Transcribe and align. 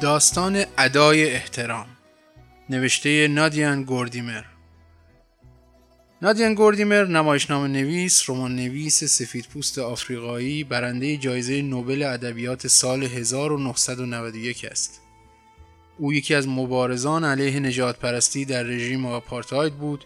داستان 0.00 0.64
ادای 0.78 1.30
احترام 1.30 1.86
نوشته 2.70 3.28
نادیان 3.28 3.82
گوردیمر 3.82 4.42
نادیان 6.22 6.54
گوردیمر 6.54 7.04
نمایشنامه 7.04 7.68
نویس، 7.68 8.30
رمان 8.30 8.56
نویس 8.56 9.04
سفیدپوست 9.04 9.78
آفریقایی 9.78 10.64
برنده 10.64 11.16
جایزه 11.16 11.62
نوبل 11.62 12.02
ادبیات 12.02 12.66
سال 12.66 13.02
1991 13.02 14.64
است. 14.64 15.00
او 15.98 16.12
یکی 16.12 16.34
از 16.34 16.48
مبارزان 16.48 17.24
علیه 17.24 17.60
نجات 17.60 17.98
پرستی 17.98 18.44
در 18.44 18.62
رژیم 18.62 19.06
آپارتاید 19.06 19.74
بود 19.74 20.04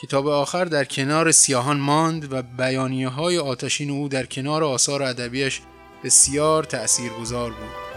که 0.00 0.06
تا 0.06 0.22
به 0.22 0.30
آخر 0.30 0.64
در 0.64 0.84
کنار 0.84 1.32
سیاهان 1.32 1.76
ماند 1.76 2.32
و 2.32 2.42
بیانیه 2.42 3.08
های 3.08 3.38
آتشین 3.38 3.90
او 3.90 4.08
در 4.08 4.26
کنار 4.26 4.64
آثار 4.64 5.02
ادبیش 5.02 5.60
بسیار 6.04 6.64
تأثیرگذار 6.64 7.50
بود. 7.50 7.89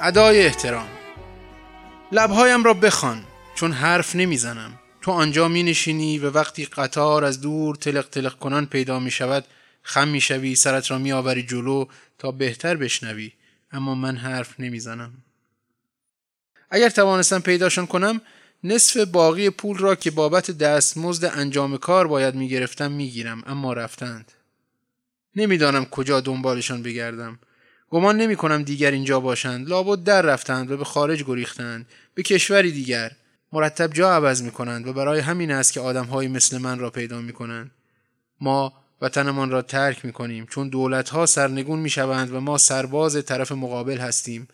ادای 0.00 0.46
احترام. 0.46 0.88
لبهایم 2.12 2.64
را 2.64 2.74
بخوان 2.74 3.24
چون 3.54 3.72
حرف 3.72 4.16
نمی‌زنم. 4.16 4.78
تو 5.00 5.10
آنجا 5.10 5.48
می 5.48 5.62
نشینی 5.62 6.18
و 6.18 6.30
وقتی 6.30 6.64
قطار 6.64 7.24
از 7.24 7.40
دور 7.40 7.76
تلق 7.76 8.08
تلق 8.08 8.38
کنان 8.38 8.66
پیدا 8.66 8.98
می 8.98 9.10
شود 9.10 9.44
خم 9.82 10.08
می 10.08 10.20
شوی 10.20 10.54
سرت 10.54 10.90
را 10.90 10.98
می 10.98 11.12
آوری 11.12 11.42
جلو 11.42 11.84
تا 12.18 12.30
بهتر 12.30 12.76
بشنوی. 12.76 13.32
اما 13.72 13.94
من 13.94 14.16
حرف 14.16 14.60
نمی‌زنم. 14.60 15.12
اگر 16.70 16.88
توانستم 16.88 17.40
پیداشان 17.40 17.86
کنم 17.86 18.20
نصف 18.64 18.96
باقی 18.96 19.50
پول 19.50 19.78
را 19.78 19.94
که 19.94 20.10
بابت 20.10 20.50
دستمزد 20.50 21.24
انجام 21.24 21.76
کار 21.76 22.06
باید 22.06 22.34
می 22.34 22.48
گرفتم 22.48 22.92
می 22.92 23.10
گیرم 23.10 23.42
اما 23.46 23.72
رفتند. 23.72 24.32
نمی‌دانم 25.36 25.84
کجا 25.84 26.20
دنبالشان 26.20 26.82
بگردم. 26.82 27.38
گمان 27.90 28.16
نمی 28.16 28.36
کنم 28.36 28.62
دیگر 28.62 28.90
اینجا 28.90 29.20
باشند. 29.20 29.68
لابد 29.68 30.04
در 30.04 30.22
رفتند 30.22 30.70
و 30.70 30.76
به 30.76 30.84
خارج 30.84 31.24
گریختند. 31.24 31.86
به 32.14 32.22
کشوری 32.22 32.72
دیگر. 32.72 33.12
مرتب 33.52 33.92
جا 33.92 34.12
عوض 34.12 34.42
می 34.42 34.50
کنند 34.50 34.86
و 34.86 34.92
برای 34.92 35.20
همین 35.20 35.50
است 35.50 35.72
که 35.72 35.80
آدمهایی 35.80 36.28
مثل 36.28 36.58
من 36.58 36.78
را 36.78 36.90
پیدا 36.90 37.20
می 37.20 37.32
کنند 37.32 37.70
ما 38.40 38.72
وطنمان 39.00 39.50
را 39.50 39.62
ترک 39.62 40.04
می 40.04 40.12
کنیم 40.12 40.46
چون 40.46 40.68
دولت 40.68 41.08
ها 41.08 41.26
سرنگون 41.26 41.78
می 41.78 41.90
شوند 41.90 42.34
و 42.34 42.40
ما 42.40 42.58
سرباز 42.58 43.24
طرف 43.24 43.52
مقابل 43.52 43.98
هستیم. 43.98 44.48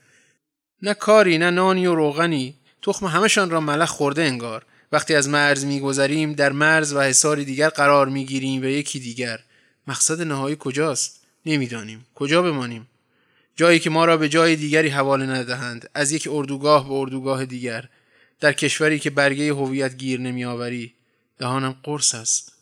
نه 0.83 0.95
کاری 0.95 1.39
نه 1.39 1.51
نانی 1.51 1.87
و 1.87 1.95
روغنی. 1.95 2.55
تخم 2.83 3.07
همشان 3.07 3.51
را 3.51 3.61
ملخ 3.61 3.91
خورده 3.91 4.23
انگار. 4.23 4.65
وقتی 4.93 5.15
از 5.15 5.29
مرز 5.29 5.65
میگذریم 5.65 6.33
در 6.33 6.53
مرز 6.53 6.93
و 6.93 7.01
حصاری 7.01 7.45
دیگر 7.45 7.69
قرار 7.69 8.09
می‌گیریم 8.09 8.63
و 8.63 8.65
یکی 8.65 9.01
دیگر. 9.01 9.41
مقصد 9.87 10.23
نهایی 10.23 10.57
کجاست؟ 10.59 11.21
نمی‌دانیم. 11.47 12.07
کجا 12.15 12.43
بمانیم؟ 12.43 12.87
جایی 13.57 13.79
که 13.79 13.91
ما 13.91 14.05
را 14.05 14.17
به 14.17 14.29
جای 14.29 14.57
دیگری 14.57 14.89
حواله 14.89 15.27
ندهند 15.27 15.91
از 15.95 16.13
یک 16.13 16.29
اردوگاه 16.31 16.89
به 16.89 16.95
اردوگاه 16.95 17.45
دیگر 17.45 17.89
در 18.41 18.53
کشوری 18.53 18.99
که 18.99 19.11
برگه 19.11 19.53
هویت 19.53 19.97
گیر 19.97 20.21
نمیآوری. 20.21 20.95
دهانم 21.39 21.77
قرص 21.83 22.15
است. 22.15 22.53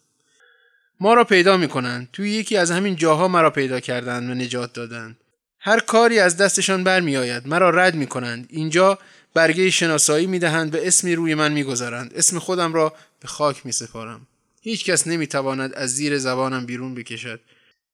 ما 1.01 1.14
را 1.14 1.25
پیدا 1.25 1.57
می 1.57 1.69
کنند 1.69 2.08
توی 2.13 2.30
یکی 2.30 2.57
از 2.57 2.70
همین 2.70 2.97
جاها 2.97 3.29
مرا 3.29 3.51
پیدا 3.51 3.80
کردند 3.80 4.30
و 4.30 4.35
نجات 4.35 4.73
دادند. 4.73 5.17
هر 5.61 5.80
کاری 5.80 6.19
از 6.19 6.36
دستشان 6.36 6.85
برمیآید. 6.85 7.48
مرا 7.48 7.70
رد 7.70 7.95
می 7.95 8.07
کنند 8.07 8.47
اینجا 8.51 8.98
برگه 9.35 9.70
شناسایی 9.70 10.27
می 10.27 10.39
دهند 10.39 10.74
و 10.74 10.79
اسمی 10.79 11.14
روی 11.14 11.35
من 11.35 11.53
می 11.53 11.64
گذارند 11.64 12.14
اسم 12.14 12.39
خودم 12.39 12.73
را 12.73 12.95
به 13.20 13.29
خاک 13.29 13.67
می 13.67 13.73
سپارم 13.73 14.27
هیچ 14.61 14.85
کس 14.85 15.07
نمی 15.07 15.27
تواند 15.27 15.74
از 15.74 15.95
زیر 15.95 16.19
زبانم 16.19 16.67
بیرون 16.67 16.95
بکشد. 16.95 17.41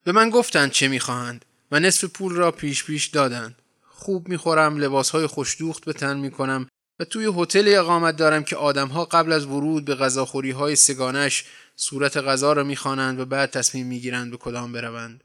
به 0.04 0.12
من 0.12 0.30
گفتند 0.30 0.70
چه 0.70 0.88
می 0.88 1.00
خواهند 1.00 1.44
و 1.72 1.80
نصف 1.80 2.04
پول 2.04 2.34
را 2.34 2.50
پیش 2.50 2.84
پیش 2.84 3.06
دادند. 3.06 3.56
خوب 3.88 4.28
می‌خورم 4.28 4.76
لباسهای 4.76 5.26
خوشدوخت 5.26 5.84
به 5.84 5.92
تن 5.92 6.16
می‌کنم 6.16 6.68
و 7.00 7.04
توی 7.04 7.32
هتل 7.36 7.64
اقامت 7.66 8.16
دارم 8.16 8.44
که 8.44 8.56
آدمها 8.56 9.04
قبل 9.04 9.32
از 9.32 9.46
ورود 9.46 9.84
به 9.84 9.94
غذاخوری 9.94 10.50
های 10.50 10.76
سگانش 10.76 11.44
صورت 11.76 12.16
غذا 12.16 12.52
را 12.52 12.64
می‌خوانند 12.64 13.20
و 13.20 13.24
بعد 13.24 13.50
تصمیم 13.50 13.86
می‌گیرند 13.86 14.30
به 14.30 14.36
کدام 14.36 14.72
بروند. 14.72 15.24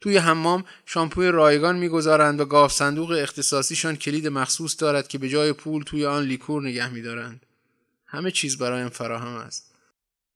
توی 0.00 0.16
حمام 0.16 0.64
شامپوی 0.86 1.28
رایگان 1.28 1.76
می‌گذارند 1.76 2.40
و 2.40 2.44
گاف 2.44 2.72
صندوق 2.72 3.10
اختصاصیشان 3.10 3.96
کلید 3.96 4.28
مخصوص 4.28 4.76
دارد 4.78 5.08
که 5.08 5.18
به 5.18 5.28
جای 5.28 5.52
پول 5.52 5.82
توی 5.82 6.06
آن 6.06 6.22
لیکور 6.22 6.62
نگه 6.62 6.88
میدارند. 6.88 7.46
همه 8.06 8.30
چیز 8.30 8.58
برایم 8.58 8.88
فراهم 8.88 9.34
است. 9.34 9.74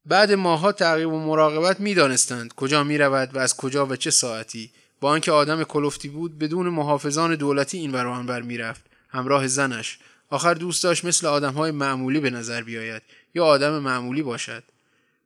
بعد 0.07 0.33
ماها 0.33 0.73
تعقیب 0.73 1.13
و 1.13 1.27
مراقبت 1.27 1.81
می‌دانستند 1.81 2.55
کجا 2.55 2.85
می‌رود 2.85 3.37
و 3.37 3.39
از 3.39 3.57
کجا 3.57 3.87
و 3.87 3.97
چه 3.97 4.11
ساعتی. 4.11 4.71
با 5.01 5.11
آنکه 5.11 5.33
آدم 5.33 5.65
کلفتی 5.65 6.09
بود 6.09 6.39
بدون 6.39 6.69
محافظان 6.69 7.35
دولتی 7.35 7.79
این 7.79 7.93
ور 7.93 8.07
آنور 8.07 8.43
می‌رفت. 8.43 8.83
همراه 9.09 9.47
زنش. 9.47 9.99
آخر 10.31 10.55
دوست 10.55 10.85
داشت 10.85 11.05
مثل 11.05 11.27
آدمهای 11.27 11.71
معمولی 11.71 12.21
به 12.21 12.31
نظر 12.31 12.63
بیاید. 12.63 13.03
یا 13.35 13.45
آدم 13.45 13.79
معمولی 13.79 14.23
باشد. 14.23 14.63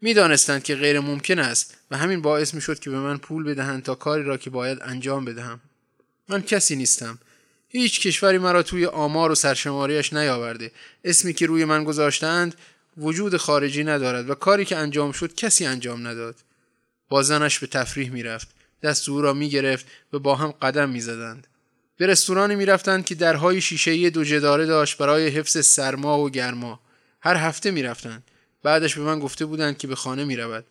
می‌دانستند 0.00 0.62
که 0.62 0.75
غیر 0.75 1.00
ممکن 1.00 1.38
است 1.38 1.76
و 1.91 1.97
همین 1.97 2.22
باعث 2.22 2.54
می 2.54 2.60
شد 2.60 2.78
که 2.78 2.91
به 2.91 2.98
من 2.98 3.16
پول 3.16 3.44
بدهند 3.44 3.82
تا 3.82 3.94
کاری 3.94 4.22
را 4.22 4.36
که 4.36 4.50
باید 4.50 4.78
انجام 4.82 5.25
بدهم. 5.25 5.60
من 6.28 6.42
کسی 6.42 6.76
نیستم. 6.76 7.19
هیچ 7.69 8.00
کشوری 8.00 8.38
مرا 8.38 8.62
توی 8.62 8.87
آمار 8.87 9.31
و 9.31 9.34
سرشماریش 9.34 10.12
نیاورده. 10.12 10.72
اسمی 11.04 11.34
که 11.34 11.47
روی 11.47 11.64
من 11.64 11.84
گذاشتند 11.84 12.54
وجود 12.97 13.37
خارجی 13.37 13.84
ندارد 13.84 14.31
و 14.31 14.34
کاری 14.34 14.64
که 14.64 14.76
انجام 14.76 15.12
شد 15.12 15.34
کسی 15.34 15.66
انجام 15.66 16.06
نداد. 16.06 16.37
با 17.08 17.22
زنش 17.22 17.58
به 17.58 17.66
تفریح 17.66 18.10
می‌رفت. 18.10 18.48
دست 18.83 19.09
او 19.09 19.21
را 19.21 19.33
می‌گرفت 19.33 19.87
و 20.13 20.19
با 20.19 20.35
هم 20.35 20.51
قدم 20.51 20.89
می‌زدند. 20.89 21.47
به 21.97 22.07
رستورانی 22.07 22.55
می‌رفتند 22.55 23.05
که 23.05 23.15
درهای 23.15 23.61
شیشهای 23.61 24.11
دو 24.11 24.25
جداره 24.25 24.67
داشت 24.67 24.99
برای 24.99 25.29
حفظ 25.29 25.67
سرما 25.67 26.19
و 26.19 26.31
گرما. 26.31 26.81
هر 27.21 27.37
هفته 27.37 27.71
می‌رفتند. 27.71 28.23
بعدش 28.63 28.95
به 28.95 29.03
من 29.03 29.19
گفته 29.19 29.45
بودند 29.45 29.79
که 29.79 29.89
به 29.89 29.95
خانه 29.95 30.25
می‌رود. 30.25 30.65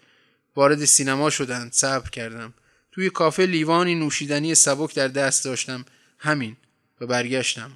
وارد 0.56 0.86
سینما 0.86 1.30
شدند. 1.30 1.74
صبر 1.74 2.10
کردم. 2.10 2.54
توی 2.92 3.10
کافه 3.10 3.46
لیوانی 3.46 3.96
نوشیدنی 3.96 4.56
سبک 4.56 4.96
در 4.96 5.08
دست 5.08 5.46
داشتم. 5.46 5.86
همین. 6.18 6.58
و 7.02 7.06
برگشتم. 7.08 7.72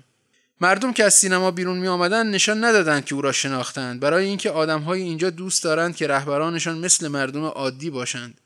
مردم 0.62 0.94
که 0.94 1.04
از 1.04 1.14
سینما 1.14 1.52
بیرون 1.52 1.78
می 1.78 1.88
آمدن 1.88 2.30
نشان 2.30 2.64
ندادند 2.64 3.06
که 3.06 3.16
او 3.16 3.22
را 3.22 3.32
شناختند. 3.32 4.00
برای 4.00 4.26
اینکه 4.26 4.50
آدمهای 4.50 5.02
اینجا 5.02 5.30
دوست 5.30 5.64
دارند 5.64 5.96
که 5.96 6.08
رهبرانشان 6.08 6.78
مثل 6.78 7.08
مردم 7.08 7.44
عادی 7.44 7.90
باشند. 7.90 8.42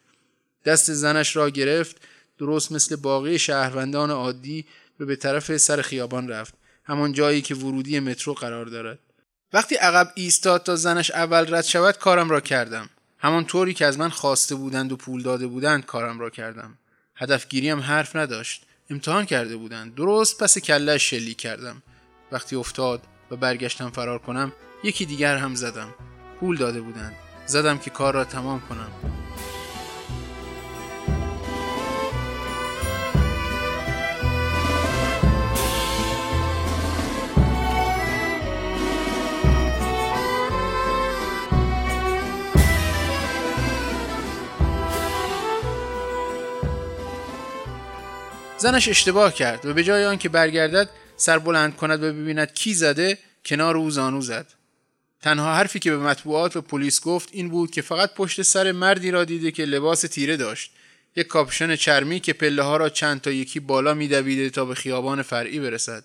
دست 0.68 0.94
زنش 0.94 1.36
را 1.36 1.50
گرفت 1.50 1.96
درست 2.38 2.72
مثل 2.72 2.96
باقی 2.96 3.40
شهروندان 3.40 4.12
عادی 4.12 4.66
و 5.00 5.06
به 5.06 5.16
طرف 5.16 5.58
سر 5.58 5.82
خیابان 5.82 6.28
رفت. 6.28 6.54
همان 6.84 7.14
جایی 7.14 7.42
که 7.42 7.56
ورودی 7.56 8.00
مترو 8.00 8.34
قرار 8.34 8.66
دارد. 8.66 9.00
وقتی 9.54 9.76
عقب 9.76 10.12
ایستاد 10.16 10.64
تا 10.64 10.76
زنش 10.76 11.12
اول 11.12 11.56
رد 11.56 11.64
شود 11.64 11.98
کارم 11.98 12.30
را 12.30 12.40
کردم. 12.40 12.90
همان 13.20 13.46
طوری 13.46 13.74
که 13.74 13.86
از 13.86 14.00
من 14.00 14.10
خواسته 14.10 14.56
بودند 14.56 14.92
و 14.92 14.96
پول 14.96 15.24
داده 15.24 15.48
بودند 15.48 15.86
کارم 15.86 16.20
را 16.20 16.30
کردم. 16.30 16.78
هدفگیری 17.16 17.70
هم 17.70 17.80
حرف 17.80 18.16
نداشت. 18.16 18.64
امتحان 18.90 19.26
کرده 19.26 19.58
بودند. 19.58 19.96
درست 19.96 20.44
پس 20.44 20.58
کلش 20.58 21.10
شلی 21.10 21.34
کردم. 21.34 21.84
وقتی 22.32 22.56
افتاد 22.56 23.02
و 23.32 23.36
برگشتم 23.36 23.90
فرار 23.90 24.20
کنم 24.20 24.54
یکی 24.84 25.06
دیگر 25.06 25.38
هم 25.38 25.56
زدم. 25.56 25.96
پول 26.40 26.58
داده 26.58 26.82
بودند. 26.82 27.16
زدم 27.46 27.78
که 27.78 27.90
کار 27.90 28.14
را 28.14 28.26
تمام 28.26 28.62
کنم. 28.70 29.27
زنش 48.58 48.88
اشتباه 48.88 49.34
کرد 49.34 49.66
و 49.66 49.74
به 49.74 49.84
جای 49.84 50.06
آنکه 50.06 50.30
برگردد 50.30 50.90
سر 51.18 51.40
بلند 51.40 51.76
کند 51.76 52.04
و 52.04 52.14
ببیند 52.14 52.54
کی 52.54 52.74
زده 52.74 53.18
کنار 53.46 53.78
او 53.78 53.90
زانو 53.90 54.22
زد. 54.22 54.54
تنها 55.22 55.56
حرفی 55.56 55.80
که 55.80 55.92
به 55.92 55.98
مطبوعات 55.98 56.56
و 56.56 56.62
پلیس 56.62 57.02
گفت 57.02 57.30
این 57.32 57.50
بود 57.50 57.72
که 57.72 57.82
فقط 57.82 58.14
پشت 58.14 58.42
سر 58.42 58.72
مردی 58.72 59.12
را 59.12 59.24
دیده 59.24 59.52
که 59.52 59.66
لباس 59.66 60.02
تیره 60.02 60.38
داشت. 60.38 60.72
یک 61.16 61.28
کاپشن 61.28 61.76
چرمی 61.76 62.20
که 62.20 62.34
پله 62.34 62.64
ها 62.64 62.78
را 62.78 62.90
چند 62.90 63.22
تا 63.22 63.32
یکی 63.32 63.60
بالا 63.60 63.94
میدویده 63.94 64.50
تا 64.50 64.66
به 64.66 64.76
خیابان 64.76 65.22
فرعی 65.22 65.60
برسد. 65.60 66.04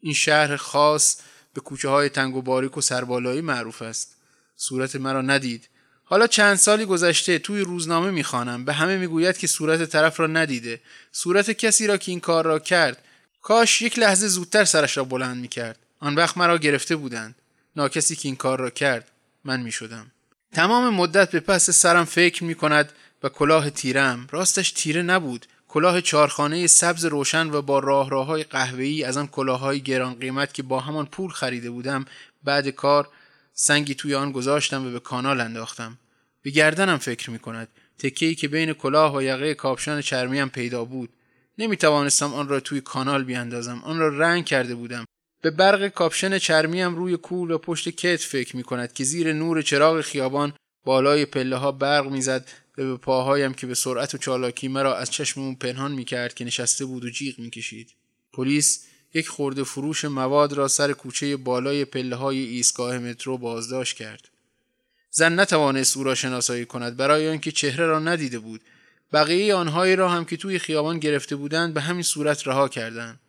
این 0.00 0.14
شهر 0.14 0.56
خاص 0.56 1.16
به 1.54 1.60
کوچه 1.60 1.88
های 1.88 2.08
تنگ 2.08 2.36
و 2.36 2.42
باریک 2.42 2.76
و 2.76 2.80
سربالایی 2.80 3.40
معروف 3.40 3.82
است. 3.82 4.16
صورت 4.56 4.96
مرا 4.96 5.22
ندید. 5.22 5.68
حالا 6.12 6.26
چند 6.26 6.56
سالی 6.56 6.84
گذشته 6.84 7.38
توی 7.38 7.60
روزنامه 7.60 8.10
می‌خوانم. 8.10 8.64
به 8.64 8.72
همه 8.72 8.96
می‌گوید 8.96 9.38
که 9.38 9.46
صورت 9.46 9.84
طرف 9.84 10.20
را 10.20 10.26
ندیده. 10.26 10.80
صورت 11.12 11.50
کسی 11.50 11.86
را 11.86 11.96
که 11.96 12.10
این 12.10 12.20
کار 12.20 12.44
را 12.44 12.58
کرد 12.58 13.04
کاش 13.42 13.82
یک 13.82 13.98
لحظه 13.98 14.28
زودتر 14.28 14.64
سرش 14.64 14.96
را 14.96 15.04
بلند 15.04 15.36
می‌کرد. 15.36 15.78
آن 16.00 16.14
وقت 16.14 16.38
مرا 16.38 16.58
گرفته 16.58 16.96
بودند. 16.96 17.34
ناکسی 17.76 18.16
که 18.16 18.28
این 18.28 18.36
کار 18.36 18.60
را 18.60 18.70
کرد 18.70 19.10
من 19.44 19.60
می‌شدم. 19.60 20.10
تمام 20.52 20.94
مدت 20.94 21.30
به 21.30 21.40
پس 21.40 21.70
سرم 21.70 22.04
فکر 22.04 22.44
می‌کند 22.44 22.92
و 23.22 23.28
کلاه 23.28 23.70
تیرم. 23.70 24.28
راستش 24.30 24.72
تیره 24.72 25.02
نبود. 25.02 25.46
کلاه 25.68 26.00
چارخانه 26.00 26.66
سبز 26.66 27.04
روشن 27.04 27.50
و 27.50 27.62
با 27.62 27.78
راه 27.78 28.10
راه 28.10 28.26
های 28.26 28.44
قهوه‌ای 28.44 29.04
از 29.04 29.16
آن 29.16 29.26
کلاههای 29.26 29.80
گران 29.80 30.14
قیمت 30.14 30.54
که 30.54 30.62
با 30.62 30.80
همان 30.80 31.06
پول 31.06 31.30
خریده 31.30 31.70
بودم 31.70 32.04
بعد 32.44 32.68
کار 32.68 33.08
سنگی 33.52 33.94
توی 33.94 34.14
آن 34.14 34.32
گذاشتم 34.32 34.86
و 34.86 34.90
به 34.90 35.00
کانال 35.00 35.40
انداختم. 35.40 35.98
به 36.42 36.50
گردنم 36.50 36.98
فکر 36.98 37.30
می 37.30 37.38
کند 37.38 37.68
که 38.38 38.48
بین 38.48 38.72
کلاه 38.72 39.16
و 39.16 39.22
یقه 39.22 39.54
کاپشن 39.54 40.00
چرمیم 40.00 40.48
پیدا 40.48 40.84
بود. 40.84 41.10
نمی 41.58 41.76
توانستم 41.76 42.34
آن 42.34 42.48
را 42.48 42.60
توی 42.60 42.80
کانال 42.80 43.24
بیاندازم. 43.24 43.82
آن 43.84 43.98
را 43.98 44.08
رنگ 44.18 44.44
کرده 44.44 44.74
بودم. 44.74 45.04
به 45.42 45.50
برق 45.50 45.88
کاپشن 45.88 46.38
چرمیم 46.38 46.96
روی 46.96 47.16
کول 47.16 47.50
و 47.50 47.58
پشت 47.58 47.88
کت 47.88 48.20
فکر 48.20 48.56
می 48.56 48.62
کند 48.62 48.92
که 48.92 49.04
زیر 49.04 49.32
نور 49.32 49.62
چراغ 49.62 50.00
خیابان 50.00 50.52
بالای 50.84 51.24
پله 51.24 51.56
ها 51.56 51.72
برق 51.72 52.06
می‌زد 52.06 52.48
و 52.78 52.82
به 52.82 52.96
پاهایم 52.96 53.54
که 53.54 53.66
به 53.66 53.74
سرعت 53.74 54.14
و 54.14 54.18
چالاکی 54.18 54.68
مرا 54.68 54.96
از 54.96 55.10
چشم 55.10 55.40
اون 55.40 55.54
پنهان 55.54 55.92
می 55.92 56.04
کرد 56.04 56.34
که 56.34 56.44
نشسته 56.44 56.84
بود 56.84 57.04
و 57.04 57.10
جیغ 57.10 57.38
می 57.38 57.50
کشید. 57.50 57.90
پلیس 58.32 58.86
یک 59.14 59.28
خورده 59.28 59.64
فروش 59.64 60.04
مواد 60.04 60.52
را 60.52 60.68
سر 60.68 60.92
کوچه 60.92 61.36
بالای 61.36 61.84
پله 61.84 62.16
های 62.16 62.38
ایستگاه 62.38 62.98
مترو 62.98 63.38
بازداشت 63.38 63.96
کرد. 63.96 64.28
زن 65.10 65.40
نتوانست 65.40 65.96
او 65.96 66.04
را 66.04 66.14
شناسایی 66.14 66.64
کند. 66.64 66.96
برای 66.96 67.28
آنکه 67.28 67.52
چهره 67.52 67.86
را 67.86 67.98
ندیده 67.98 68.38
بود 68.38 68.60
بقیه 69.12 69.54
آنهایی 69.54 69.96
را 69.96 70.08
هم 70.08 70.24
که 70.24 70.36
توی 70.36 70.58
خیابان 70.58 70.98
گرفته 70.98 71.36
بودند 71.36 71.74
به 71.74 71.80
همین 71.80 72.02
صورت 72.02 72.46
رها 72.46 72.68
کردند. 72.68 73.20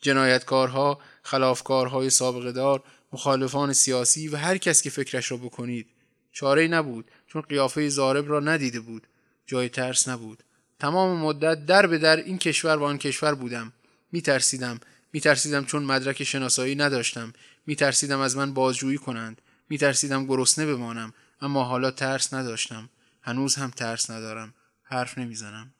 جنایتکارها 0.00 1.00
خلافکارهای 1.22 2.10
سابقه 2.10 2.52
دار 2.52 2.82
مخالفان 3.12 3.72
سیاسی 3.72 4.28
و 4.28 4.36
هر 4.36 4.58
کس 4.58 4.82
که 4.82 4.90
فکرش 4.90 5.30
را 5.30 5.36
بکنید. 5.36 5.86
چاره 6.32 6.68
نبود 6.68 7.10
چون 7.26 7.42
قیافه 7.42 7.88
زارب 7.88 8.30
را 8.30 8.40
ندیده 8.40 8.80
بود. 8.80 9.06
جای 9.46 9.68
ترس 9.68 10.08
نبود. 10.08 10.42
تمام 10.80 11.18
مدت 11.18 11.66
در 11.66 11.86
به 11.86 11.98
در 11.98 12.16
این 12.16 12.38
کشور 12.38 12.76
و 12.76 12.82
آن 12.84 12.98
کشور 12.98 13.34
بودم. 13.34 13.72
می 14.12 14.22
ترسیدم 14.22 14.80
می 15.12 15.20
ترسیدم 15.20 15.64
چون 15.64 15.84
مدرک 15.84 16.24
شناسایی 16.24 16.74
نداشتم. 16.74 17.32
می 17.66 17.76
ترسیدم 17.76 18.20
از 18.20 18.36
من 18.36 18.54
بازجویی 18.54 18.98
کنند. 18.98 19.42
می 19.68 19.78
ترسیدم 19.78 20.26
گرسنه 20.26 20.66
بمانم 20.66 21.12
اما 21.40 21.64
حالا 21.64 21.90
ترس 21.90 22.34
نداشتم. 22.34 22.88
هنوز 23.22 23.54
هم 23.54 23.70
ترس 23.70 24.10
ندارم. 24.10 24.54
حرف 24.82 25.18
نمی‌زنم. 25.18 25.70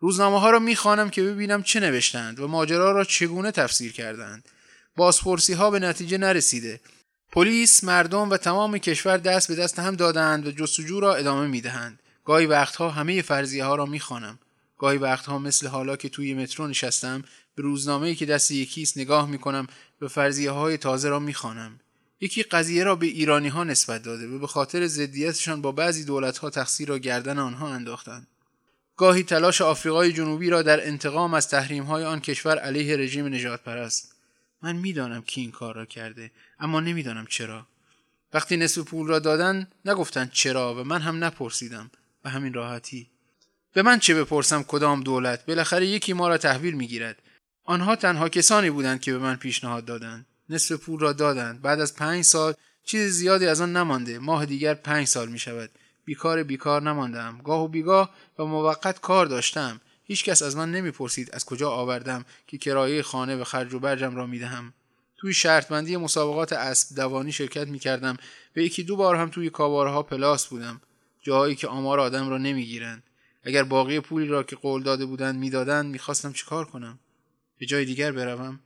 روزنامه 0.00 0.40
ها 0.40 0.50
را 0.50 0.58
می‌خوانم 0.58 1.10
که 1.10 1.22
ببینم 1.22 1.62
چه 1.62 1.80
نوشتند 1.80 2.40
و 2.40 2.48
ماجرا 2.48 2.92
را 2.92 3.04
چگونه 3.04 3.50
تفسیر 3.50 3.92
کردند 3.92 4.48
بازپرسی 4.96 5.52
ها 5.52 5.70
به 5.70 5.78
نتیجه 5.78 6.18
نرسیده. 6.18 6.80
پلیس 7.32 7.84
مردم 7.84 8.30
و 8.30 8.36
تمام 8.36 8.78
کشور 8.78 9.16
دست 9.16 9.48
به 9.48 9.54
دست 9.54 9.78
هم 9.78 9.96
دادند 9.96 10.46
و 10.46 10.50
جستجو 10.50 11.00
را 11.00 11.14
ادامه 11.14 11.46
می‌دهند. 11.46 12.00
گاهی 12.24 12.46
وقتها 12.46 12.90
همه 12.90 13.22
فرضیه 13.22 13.64
ها 13.64 13.74
را 13.74 13.86
می‌خوانم. 13.86 14.38
گاهی 14.78 14.98
وقتها 14.98 15.38
مثل 15.38 15.66
حالا 15.66 15.96
که 15.96 16.08
توی 16.08 16.34
مترو 16.34 16.66
نشستم 16.66 17.22
به 17.54 17.62
روزنامه‌ای 17.62 18.14
که 18.14 18.26
دست 18.26 18.50
یکیست 18.50 18.98
نگاه 18.98 19.30
می‌کنم 19.30 19.66
و 20.00 20.08
فرضیه 20.08 20.50
های 20.50 20.76
تازه 20.76 21.08
را 21.08 21.18
می‌خوانم. 21.18 21.80
یکی 22.20 22.42
قضیه 22.42 22.84
را 22.84 22.96
به 22.96 23.06
ایرانی 23.06 23.48
ها 23.48 23.64
نسبت 23.64 24.02
داده 24.02 24.28
و 24.28 24.38
به 24.38 24.46
خاطر 24.46 24.86
ضدیتشان 24.86 25.62
با 25.62 25.72
بعضی 25.72 26.04
دولت 26.04 26.38
ها 26.38 26.50
تقصیر 26.50 26.88
را 26.88 26.98
گردن 26.98 27.38
آنها 27.38 27.68
انداختند 27.74 28.26
گاهی 28.96 29.22
تلاش 29.22 29.60
آفریقای 29.60 30.12
جنوبی 30.12 30.50
را 30.50 30.62
در 30.62 30.86
انتقام 30.86 31.34
از 31.34 31.48
تحریم 31.48 31.84
های 31.84 32.04
آن 32.04 32.20
کشور 32.20 32.58
علیه 32.58 32.96
رژیم 32.96 33.26
نجات 33.26 33.62
پرست 33.62 34.14
من 34.62 34.76
می‌دانم 34.76 35.22
کی 35.22 35.40
این 35.40 35.50
کار 35.50 35.74
را 35.74 35.84
کرده 35.84 36.30
اما 36.58 36.80
نمی‌دانم 36.80 37.26
چرا. 37.26 37.66
وقتی 38.32 38.56
نصف 38.56 38.82
پول 38.82 39.06
را 39.08 39.18
دادن 39.18 39.68
نگفتند 39.84 40.30
چرا 40.32 40.74
و 40.74 40.84
من 40.84 41.00
هم 41.00 41.24
نپرسیدم. 41.24 41.90
به 42.22 42.30
همین 42.30 42.52
راحتی. 42.52 43.10
به 43.76 43.82
من 43.82 43.98
چه 43.98 44.14
بپرسم 44.14 44.62
کدام 44.62 45.02
دولت؟ 45.02 45.46
بالاخره 45.46 45.86
یکی 45.86 46.12
ما 46.12 46.28
را 46.28 46.38
تحویل 46.38 46.74
می‌گیرد. 46.74 47.22
آنها 47.64 47.96
تنها 47.96 48.28
کسانی 48.28 48.70
بودند 48.70 49.00
که 49.00 49.12
به 49.12 49.18
من 49.18 49.36
پیشنهاد 49.36 49.84
دادند. 49.84 50.26
نصف 50.48 50.72
پول 50.72 51.00
را 51.00 51.12
دادند. 51.12 51.62
بعد 51.62 51.80
از 51.80 51.96
پنج 51.96 52.24
سال 52.24 52.54
چیز 52.84 53.12
زیادی 53.12 53.46
از 53.46 53.60
آن 53.60 53.76
نمانده. 53.76 54.18
ماه 54.18 54.46
دیگر 54.46 54.74
پنج 54.74 55.06
سال 55.06 55.28
می 55.28 55.38
شود 55.38 55.70
بیکار 56.04 56.42
بیکار 56.42 56.82
نماندم. 56.82 57.40
گاه 57.44 57.64
و 57.64 57.68
بیگاه 57.68 58.14
و 58.38 58.44
موقت 58.44 59.00
کار 59.00 59.26
داشتم. 59.26 59.80
هیچکس 60.04 60.42
از 60.42 60.56
من 60.56 60.72
نمی‌پرسید 60.72 61.30
از 61.32 61.44
کجا 61.44 61.70
آوردم 61.70 62.24
که 62.46 62.58
کرایه 62.58 63.02
خانه 63.02 63.36
و 63.36 63.44
خرج 63.44 63.74
و 63.74 63.78
برجم 63.78 64.16
را 64.16 64.26
می‌دهم. 64.26 64.72
توی 65.16 65.32
شرطبندی 65.32 65.96
مسابقات 65.96 66.52
اسب 66.52 66.96
دوانی 66.96 67.32
شرکت 67.32 67.68
می‌کردم. 67.68 68.16
و 68.56 68.60
یکی 68.60 68.82
دو 68.82 68.96
بار 68.96 69.16
هم 69.16 69.28
توی 69.28 69.50
کابارها 69.50 70.02
پلاس 70.02 70.46
بودم. 70.46 70.80
جاهایی 71.22 71.54
که 71.54 71.68
آمار 71.68 72.00
آدم 72.00 72.28
را 72.28 72.38
نمی‌گیرند. 72.38 73.02
اگر 73.46 73.64
باقی 73.64 74.00
پولی 74.00 74.26
را 74.26 74.42
که 74.42 74.56
قول 74.56 74.82
داده 74.82 75.06
بودند 75.06 75.38
می‌دادند 75.38 75.86
می‌خواستم 75.86 76.32
چیکار 76.32 76.64
کنم؟ 76.64 76.98
به 77.58 77.66
جای 77.66 77.84
دیگر 77.84 78.12
بروم؟ 78.12 78.60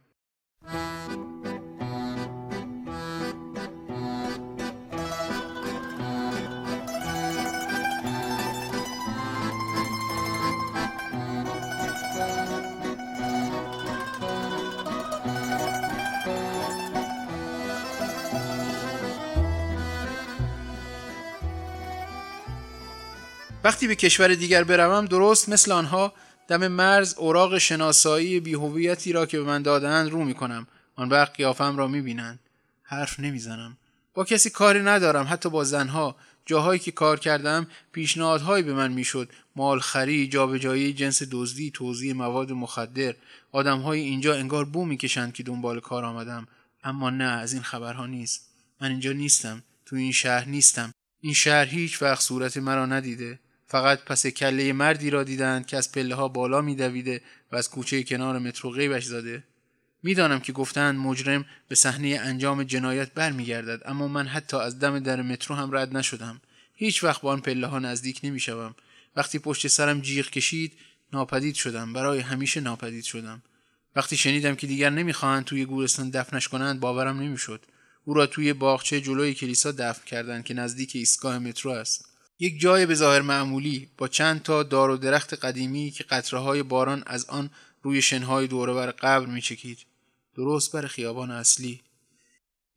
وقتی 23.64 23.86
به 23.86 23.94
کشور 23.94 24.34
دیگر 24.34 24.64
بروم 24.64 25.04
درست 25.04 25.48
مثل 25.48 25.72
آنها 25.72 26.12
دم 26.48 26.68
مرز 26.68 27.14
اوراق 27.14 27.58
شناسایی 27.58 28.40
بیهویتی 28.40 29.12
را 29.12 29.26
که 29.26 29.38
به 29.38 29.44
من 29.44 29.62
دادند 29.62 30.10
رو 30.10 30.24
می‌کنم. 30.24 30.66
آن 30.96 31.08
وقت 31.08 31.36
قیافم 31.36 31.76
را 31.76 31.88
می‌بینند. 31.88 32.38
حرف 32.82 33.20
نمی‌زنم. 33.20 33.76
با 34.14 34.24
کسی 34.24 34.50
کاری 34.50 34.82
ندارم. 34.82 35.26
حتی 35.30 35.50
با 35.50 35.64
زنها. 35.64 36.16
جاهایی 36.46 36.80
که 36.80 36.90
کار 36.90 37.18
کردم 37.18 37.66
پیشنهادهایی 37.92 38.64
به 38.64 38.74
من 38.74 38.92
می‌شد. 38.92 39.28
مالخری 39.56 40.28
جابجایی 40.28 40.92
جنس 40.92 41.22
دزدی 41.30 41.70
توزیع 41.70 42.12
مواد 42.12 42.52
مخدر. 42.52 43.14
آدمهای 43.52 44.00
اینجا 44.00 44.34
انگار 44.34 44.64
بو 44.64 44.84
می‌کشند 44.84 45.32
که 45.32 45.42
دنبال 45.42 45.80
کار 45.80 46.04
آمدم. 46.04 46.48
اما 46.84 47.10
نه 47.10 47.24
از 47.24 47.52
این 47.52 47.62
خبرها 47.62 48.06
نیست. 48.06 48.48
من 48.80 48.90
اینجا 48.90 49.12
نیستم. 49.12 49.62
تو 49.86 49.96
این 49.96 50.12
شهر 50.12 50.48
نیستم. 50.48 50.92
این 51.20 51.34
شهر 51.34 51.64
هیچ 51.64 52.02
وقت 52.02 52.22
صورت 52.22 52.56
مرا 52.56 52.86
ندیده. 52.86 53.38
فقط 53.70 54.04
پس 54.04 54.26
کله 54.26 54.72
مردی 54.72 55.10
را 55.10 55.24
دیدند 55.24 55.66
که 55.66 55.76
از 55.76 55.92
پله 55.92 56.14
ها 56.14 56.28
بالا 56.28 56.60
میدویده 56.60 57.20
و 57.52 57.56
از 57.56 57.70
کوچه 57.70 58.02
کنار 58.02 58.38
مترو 58.38 58.70
غیبش 58.70 59.04
زده. 59.04 59.44
می‌دانم 60.02 60.40
که 60.40 60.52
گفتند 60.52 60.98
مجرم 60.98 61.44
به 61.68 61.74
صحنه 61.74 62.08
انجام 62.22 62.62
جنایت 62.62 63.12
برمیگردد 63.14 63.82
اما 63.84 64.08
من 64.08 64.26
حتی 64.26 64.56
از 64.56 64.78
دم 64.78 64.98
در 64.98 65.22
مترو 65.22 65.56
هم 65.56 65.76
رد 65.76 65.96
نشدم. 65.96 66.40
هیچ 66.74 67.04
وقت 67.04 67.22
با 67.22 67.32
آن 67.32 67.40
پله 67.40 67.66
ها 67.66 67.78
نزدیک 67.78 68.20
نمی‌شوم. 68.24 68.74
وقتی 69.16 69.38
پشت 69.38 69.68
سرم 69.68 70.00
جیغ 70.00 70.30
کشید 70.30 70.72
ناپدید 71.12 71.54
شدم. 71.54 71.92
برای 71.92 72.20
همیشه 72.20 72.60
ناپدید 72.60 73.04
شدم. 73.04 73.42
وقتی 73.96 74.16
شنیدم 74.16 74.54
که 74.54 74.66
دیگر 74.66 74.90
نمی‌خواهند 74.90 75.44
توی 75.44 75.64
گورستان 75.64 76.10
دفنش 76.10 76.48
کنند 76.48 76.80
باورم 76.80 77.20
نمی‌شد. 77.20 77.60
او 78.04 78.14
را 78.14 78.26
توی 78.26 78.52
باغچه 78.52 79.00
جلوی 79.00 79.34
کلیسا 79.34 79.72
دفن 79.72 80.04
کردند 80.06 80.44
که 80.44 80.54
نزدیک 80.54 80.90
ایستگاه 80.94 81.38
مترو 81.38 81.70
است. 81.70 82.09
یک 82.42 82.60
جای 82.60 82.86
به 82.86 82.94
ظاهر 82.94 83.20
معمولی 83.20 83.88
با 83.98 84.08
چند 84.08 84.42
تا 84.42 84.62
دار 84.62 84.90
و 84.90 84.96
درخت 84.96 85.34
قدیمی 85.34 85.90
که 85.90 86.04
قطره 86.04 86.62
باران 86.62 87.02
از 87.06 87.24
آن 87.24 87.50
روی 87.82 88.02
شنهای 88.02 88.46
بر 88.46 88.90
قبر 88.90 89.26
میچکید. 89.26 89.78
درست 90.36 90.72
بر 90.72 90.86
خیابان 90.86 91.30
اصلی. 91.30 91.80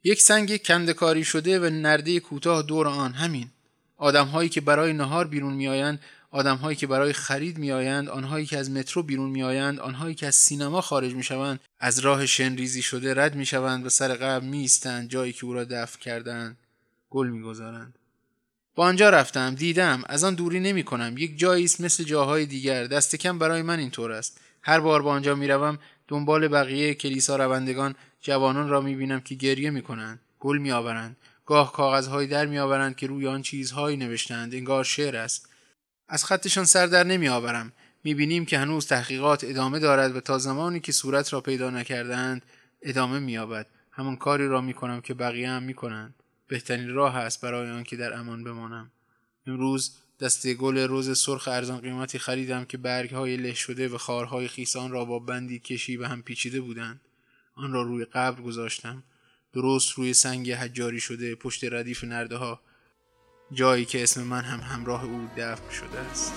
یک 0.03 0.21
سنگ 0.21 0.57
کندکاری 0.57 1.23
شده 1.23 1.59
و 1.59 1.69
نرده 1.69 2.19
کوتاه 2.19 2.63
دور 2.63 2.87
آن 2.87 3.13
همین. 3.13 3.49
آدمهایی 3.97 4.49
که 4.49 4.61
برای 4.61 4.93
نهار 4.93 5.27
بیرون 5.27 5.53
میآیند 5.53 5.99
آدمهایی 6.31 6.77
که 6.77 6.87
برای 6.87 7.13
خرید 7.13 7.57
میآیند 7.57 8.09
آنهایی 8.09 8.45
که 8.45 8.57
از 8.57 8.71
مترو 8.71 9.03
بیرون 9.03 9.29
میآیند 9.29 9.79
آنهایی 9.79 10.15
که 10.15 10.27
از 10.27 10.35
سینما 10.35 10.81
خارج 10.81 11.13
می‌شوند 11.13 11.59
از 11.79 11.99
راه 11.99 12.25
شنریزی 12.25 12.81
شده 12.81 13.13
رد 13.13 13.35
می‌شوند 13.35 13.85
و 13.85 13.89
سر 13.89 14.13
قبر 14.13 14.45
میایستند 14.45 15.09
جایی 15.09 15.33
که 15.33 15.45
او 15.45 15.53
را 15.53 15.63
دفن 15.63 15.99
کردند. 15.99 16.57
گل 17.09 17.27
می‌گذارند. 17.27 17.99
با 18.75 18.85
آنجا 18.85 19.09
رفتم 19.09 19.55
دیدم. 19.55 20.03
از 20.05 20.23
آن 20.23 20.35
دوری 20.35 20.59
نمی 20.59 20.83
کنم 20.83 21.15
یک 21.17 21.39
جایی 21.39 21.65
است 21.65 21.81
مثل 21.81 22.03
جاهای 22.03 22.45
دیگر. 22.45 22.87
دست 22.87 23.15
کم 23.15 23.39
برای 23.39 23.61
من 23.61 23.79
اینطور 23.79 24.11
است. 24.11 24.39
هر 24.61 24.79
بار 24.79 25.01
با 25.01 25.11
آنجا 25.11 25.35
می‌روم 25.35 25.79
دنبال 26.07 26.47
بقیه 26.47 26.93
کلیسا 26.93 27.35
روندگان 27.35 27.95
جوانان 28.21 28.69
را 28.69 28.81
می‌بینم 28.81 29.19
که 29.19 29.35
گریه 29.35 29.69
می‌کنند 29.69 30.19
گل 30.39 30.57
میآورند. 30.57 31.17
گاه 31.45 31.73
کاغذهایی 31.73 32.27
در 32.27 32.45
میآورند 32.45 32.95
که 32.95 33.07
روی 33.07 33.27
آن 33.27 33.41
چیزهایی 33.41 33.97
نوشتند. 33.97 34.53
انگار 34.53 34.83
شعر 34.83 35.17
است. 35.17 35.49
از 36.09 36.25
خطشان 36.25 36.65
سر 36.65 36.85
در 36.87 37.03
نمیآورم. 37.03 37.71
می‌بینیم 38.03 38.45
که 38.45 38.59
هنوز 38.59 38.87
تحقیقات 38.87 39.43
ادامه 39.43 39.79
دارد 39.79 40.15
و 40.15 40.19
تا 40.19 40.37
زمانی 40.37 40.79
که 40.79 40.91
صورت 40.91 41.33
را 41.33 41.41
پیدا 41.41 41.69
نکردند 41.69 42.41
ادامه 42.81 43.19
مییابد. 43.19 43.67
همون 43.91 44.15
کاری 44.15 44.47
را 44.47 44.61
می‌کنم 44.61 45.01
که 45.01 45.13
بقیه 45.13 45.49
هم 45.49 45.63
می‌کنند. 45.63 46.13
بهترین 46.47 46.89
راه 46.89 47.15
است 47.15 47.41
برای 47.41 47.71
آنکه 47.71 47.95
در 47.95 48.13
امان 48.13 48.43
بمانم. 48.43 48.91
امروز 49.47 49.97
دسته 50.19 50.53
گل 50.53 50.77
روز 50.77 51.19
سرخ 51.19 51.47
ارزان 51.47 51.81
قیمتی 51.81 52.19
خریدم 52.19 52.65
که 52.65 52.77
برگ 52.77 53.09
های 53.09 53.37
له 53.37 53.53
شده 53.53 53.87
و 53.87 53.97
خارهای 53.97 54.47
خیسان 54.47 54.91
را 54.91 55.05
با 55.05 55.19
بندی 55.19 55.59
کشی 55.59 55.97
به 55.97 56.07
هم 56.07 56.21
پیچیده 56.21 56.61
بودند. 56.61 57.01
آن 57.55 57.73
را 57.73 57.81
روی 57.81 58.05
قبر 58.05 58.41
گذاشتم. 58.41 59.03
درست 59.53 59.91
روی 59.91 60.13
سنگ 60.13 60.51
حجاری 60.51 60.99
شده 60.99 61.35
پشت 61.35 61.63
ردیف 61.63 62.03
نرده 62.03 62.35
ها 62.35 62.61
جایی 63.51 63.85
که 63.85 64.03
اسم 64.03 64.23
من 64.23 64.41
هم 64.41 64.59
همراه 64.59 65.05
او 65.05 65.29
دفن 65.37 65.69
شده 65.69 65.99
است. 65.99 66.33